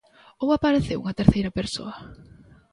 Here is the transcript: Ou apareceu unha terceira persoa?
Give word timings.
Ou 0.41 0.47
apareceu 0.51 0.97
unha 1.03 1.17
terceira 1.19 1.55
persoa? 1.59 1.95